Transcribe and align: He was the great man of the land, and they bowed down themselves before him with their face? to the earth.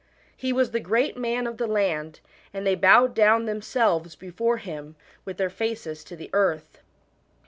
He 0.35 0.51
was 0.51 0.71
the 0.71 0.79
great 0.79 1.15
man 1.15 1.45
of 1.45 1.57
the 1.57 1.67
land, 1.67 2.21
and 2.55 2.65
they 2.65 2.73
bowed 2.73 3.13
down 3.13 3.45
themselves 3.45 4.15
before 4.15 4.57
him 4.57 4.95
with 5.25 5.37
their 5.37 5.51
face? 5.51 6.03
to 6.05 6.15
the 6.15 6.31
earth. 6.33 6.81